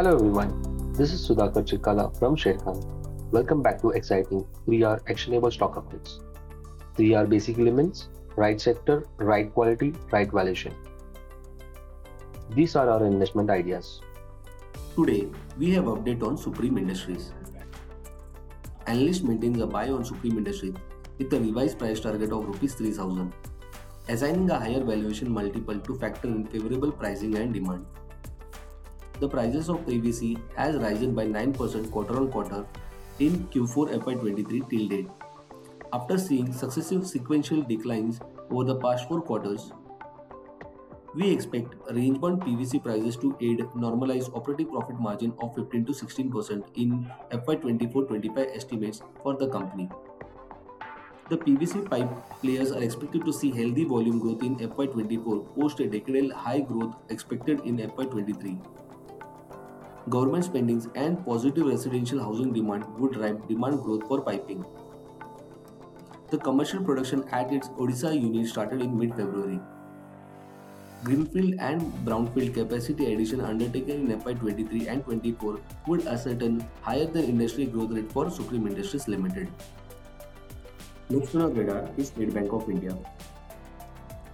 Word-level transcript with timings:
Hello 0.00 0.14
everyone, 0.14 0.52
this 0.94 1.12
is 1.12 1.28
Sudhakar 1.28 1.62
Chikala 1.70 2.04
from 2.18 2.34
Sharekhan. 2.34 2.78
Welcome 3.32 3.62
back 3.62 3.82
to 3.82 3.90
exciting 3.90 4.46
3R 4.66 5.00
actionable 5.10 5.50
stock 5.50 5.74
updates. 5.74 6.20
3R 6.96 7.28
basic 7.28 7.58
elements, 7.58 8.08
right 8.34 8.58
sector, 8.58 9.04
right 9.18 9.52
quality, 9.52 9.92
right 10.10 10.32
valuation. 10.32 10.74
These 12.48 12.76
are 12.76 12.88
our 12.88 13.04
investment 13.04 13.50
ideas. 13.50 14.00
Today, 14.96 15.28
we 15.58 15.70
have 15.72 15.84
update 15.84 16.22
on 16.22 16.38
Supreme 16.38 16.78
Industries. 16.78 17.34
Analyst 18.86 19.22
maintains 19.22 19.60
a 19.60 19.66
buy 19.66 19.90
on 19.90 20.02
Supreme 20.02 20.38
Industries 20.38 20.76
with 21.18 21.30
a 21.34 21.40
revised 21.40 21.78
price 21.78 22.00
target 22.00 22.32
of 22.32 22.48
Rs 22.48 22.72
3000, 22.72 23.34
assigning 24.08 24.48
a 24.48 24.58
higher 24.58 24.82
valuation 24.82 25.30
multiple 25.30 25.78
to 25.78 25.98
factor 25.98 26.28
in 26.28 26.46
favorable 26.46 26.90
pricing 26.90 27.36
and 27.36 27.52
demand 27.52 27.84
the 29.20 29.28
prices 29.28 29.68
of 29.68 29.84
PVC 29.86 30.40
has 30.56 30.76
risen 30.76 31.14
by 31.14 31.26
9% 31.26 31.90
quarter 31.90 32.16
on 32.16 32.30
quarter 32.30 32.64
in 33.18 33.46
Q4 33.48 34.00
FY23 34.02 34.70
till 34.70 34.88
date. 34.88 35.08
After 35.92 36.16
seeing 36.16 36.52
successive 36.52 37.06
sequential 37.06 37.62
declines 37.62 38.18
over 38.50 38.64
the 38.64 38.76
past 38.76 39.06
four 39.08 39.20
quarters, 39.20 39.72
we 41.14 41.30
expect 41.30 41.74
range-bound 41.90 42.40
PVC 42.40 42.82
prices 42.82 43.16
to 43.16 43.36
aid 43.40 43.62
normalized 43.74 44.30
operating 44.32 44.68
profit 44.68 44.98
margin 44.98 45.34
of 45.40 45.54
15 45.54 45.84
to 45.86 45.92
16% 45.92 46.64
in 46.76 47.10
FY24-25 47.32 48.56
estimates 48.56 49.02
for 49.22 49.34
the 49.36 49.48
company. 49.48 49.90
The 51.28 51.36
PVC 51.36 51.88
pipe 51.90 52.08
players 52.40 52.72
are 52.72 52.82
expected 52.82 53.24
to 53.24 53.32
see 53.32 53.50
healthy 53.50 53.84
volume 53.84 54.18
growth 54.18 54.42
in 54.42 54.56
FY24 54.56 55.54
post 55.54 55.80
a 55.80 55.84
decadal 55.84 56.32
high 56.32 56.60
growth 56.60 56.94
expected 57.08 57.60
in 57.64 57.76
FY23 57.78 58.58
government 60.08 60.44
spendings 60.44 60.88
and 60.94 61.24
positive 61.24 61.66
residential 61.66 62.20
housing 62.20 62.52
demand 62.52 62.84
would 62.98 63.12
drive 63.12 63.46
demand 63.48 63.82
growth 63.82 64.06
for 64.08 64.20
piping. 64.22 64.64
The 66.30 66.38
commercial 66.38 66.82
production 66.82 67.24
at 67.32 67.52
its 67.52 67.68
Odisha 67.70 68.14
unit 68.14 68.48
started 68.48 68.80
in 68.80 68.98
mid-February. 68.98 69.60
Greenfield 71.02 71.54
and 71.58 71.80
brownfield 72.04 72.54
capacity 72.54 73.12
addition 73.12 73.40
undertaken 73.40 74.10
in 74.10 74.20
FY23 74.20 74.86
and 74.88 75.04
24 75.04 75.58
would 75.86 76.06
ascertain 76.06 76.64
higher 76.82 77.06
than 77.06 77.24
industry 77.24 77.66
growth 77.66 77.90
rate 77.90 78.12
for 78.12 78.30
Supreme 78.30 78.66
Industries 78.66 79.08
Limited. 79.08 79.48
Next 81.08 81.34
on 81.34 81.42
our 81.42 81.48
radar 81.48 81.88
is 81.96 82.08
State 82.08 82.32
Bank 82.32 82.52
of 82.52 82.68
India. 82.70 82.96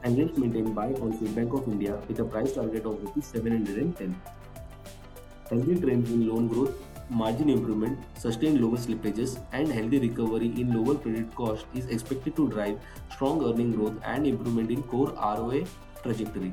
Analysts 0.03 0.39
maintain 0.39 0.75
buy 0.75 0.93
on 0.95 1.17
State 1.17 1.35
Bank 1.35 1.53
of 1.55 1.67
India 1.67 1.99
with 2.09 2.21
a 2.21 2.25
price 2.25 2.53
target 2.53 2.85
of 2.85 3.03
Rs 3.17 3.25
710. 3.25 4.15
Healthy 5.51 5.81
trends 5.81 6.11
in 6.11 6.29
loan 6.29 6.49
growth, 6.49 6.75
margin 7.09 7.49
improvement, 7.49 7.99
sustained 8.19 8.61
lower 8.61 8.77
slippages, 8.77 9.39
and 9.53 9.69
healthy 9.69 10.01
recovery 10.01 10.47
in 10.61 10.75
lower 10.75 10.97
credit 10.99 11.33
cost 11.37 11.67
is 11.73 11.87
expected 11.87 12.35
to 12.35 12.49
drive 12.49 12.81
strong 13.13 13.45
earning 13.45 13.71
growth 13.71 13.95
and 14.05 14.27
improvement 14.27 14.73
in 14.73 14.83
core 14.83 15.11
ROA 15.11 15.65
trajectory. 16.03 16.53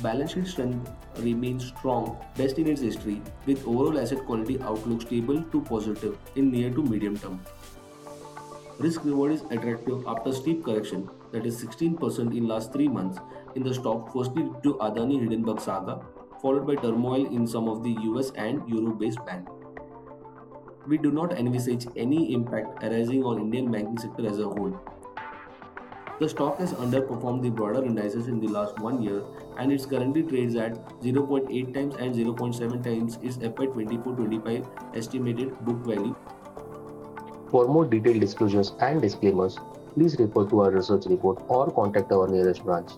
Balance 0.00 0.32
sheet 0.32 0.46
strength 0.46 0.90
remains 1.18 1.66
strong, 1.66 2.16
best 2.38 2.58
in 2.58 2.68
its 2.68 2.80
history, 2.80 3.20
with 3.44 3.66
overall 3.66 3.98
asset 3.98 4.24
quality 4.24 4.58
outlook 4.62 5.02
stable 5.02 5.42
to 5.42 5.60
positive 5.60 6.16
in 6.36 6.50
near 6.50 6.70
to 6.70 6.82
medium 6.82 7.18
term. 7.18 7.40
Risk 8.78 9.04
reward 9.04 9.32
is 9.32 9.42
attractive 9.50 10.06
after 10.06 10.32
steep 10.32 10.64
correction, 10.64 11.08
that 11.32 11.44
is 11.44 11.62
16% 11.62 12.36
in 12.36 12.48
last 12.48 12.72
3 12.72 12.88
months, 12.88 13.18
in 13.54 13.62
the 13.62 13.74
stock 13.74 14.12
firstly 14.12 14.42
due 14.42 14.60
to 14.62 14.74
Adani 14.78 15.18
Hindenburg 15.20 15.60
saga 15.60 16.00
followed 16.40 16.66
by 16.66 16.74
turmoil 16.76 17.26
in 17.26 17.46
some 17.46 17.68
of 17.68 17.82
the 17.82 17.96
US 18.10 18.30
and 18.32 18.68
Euro 18.68 18.92
based 18.94 19.24
banks. 19.24 19.50
We 20.86 20.98
do 20.98 21.10
not 21.10 21.32
envisage 21.32 21.86
any 21.96 22.32
impact 22.32 22.84
arising 22.84 23.24
on 23.24 23.40
Indian 23.40 23.70
banking 23.70 23.98
sector 23.98 24.26
as 24.26 24.38
a 24.38 24.48
whole. 24.48 24.78
The 26.18 26.28
stock 26.28 26.58
has 26.60 26.72
underperformed 26.72 27.42
the 27.42 27.50
broader 27.50 27.84
indices 27.84 28.28
in 28.28 28.40
the 28.40 28.48
last 28.48 28.78
one 28.78 29.02
year 29.02 29.22
and 29.58 29.70
it 29.70 29.86
currently 29.88 30.22
trades 30.22 30.54
at 30.56 30.72
0.8 31.00 31.74
times 31.74 31.94
and 31.96 32.14
0.7 32.14 32.82
times 32.82 33.18
its 33.22 33.36
FY24-25 33.36 34.96
estimated 34.96 35.58
book 35.66 35.76
value. 35.84 36.14
For 37.50 37.66
more 37.68 37.84
detailed 37.84 38.20
disclosures 38.20 38.72
and 38.80 39.02
disclaimers, 39.02 39.58
please 39.94 40.18
refer 40.18 40.46
to 40.48 40.60
our 40.62 40.70
research 40.70 41.04
report 41.06 41.42
or 41.48 41.70
contact 41.70 42.10
our 42.12 42.28
nearest 42.28 42.64
branch. 42.64 42.90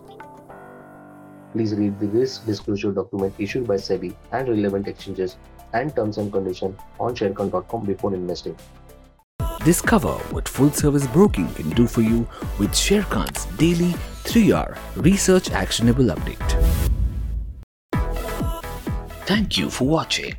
Please 1.53 1.73
read 1.73 1.99
the 1.99 2.07
risk 2.07 2.45
disclosure 2.45 2.91
document 2.91 3.33
issued 3.39 3.67
by 3.67 3.75
SEBI 3.75 4.15
and 4.31 4.47
relevant 4.47 4.87
exchanges 4.87 5.37
and 5.73 5.95
terms 5.95 6.17
and 6.17 6.31
conditions 6.31 6.79
on 6.99 7.15
sharekhan.com 7.15 7.85
before 7.85 8.13
investing. 8.13 8.55
Discover 9.65 10.13
what 10.31 10.47
full 10.47 10.71
service 10.71 11.05
broking 11.07 11.51
can 11.53 11.69
do 11.71 11.85
for 11.85 12.01
you 12.01 12.27
with 12.59 12.71
Sharekhan's 12.71 13.45
daily 13.57 13.91
3R 14.23 14.77
research 14.95 15.51
actionable 15.51 16.05
update. 16.05 16.49
Thank 19.25 19.57
you 19.57 19.69
for 19.69 19.85
watching. 19.85 20.35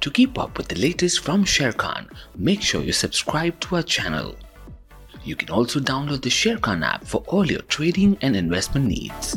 To 0.00 0.10
keep 0.10 0.38
up 0.38 0.56
with 0.56 0.68
the 0.68 0.78
latest 0.78 1.24
from 1.24 1.44
Sharekhan, 1.44 2.08
make 2.36 2.62
sure 2.62 2.82
you 2.82 2.92
subscribe 2.92 3.58
to 3.60 3.76
our 3.76 3.82
channel. 3.82 4.36
You 5.24 5.34
can 5.34 5.50
also 5.50 5.80
download 5.80 6.22
the 6.22 6.30
Sharekhan 6.30 6.84
app 6.86 7.04
for 7.04 7.24
all 7.26 7.44
your 7.44 7.62
trading 7.62 8.16
and 8.22 8.36
investment 8.36 8.86
needs. 8.86 9.36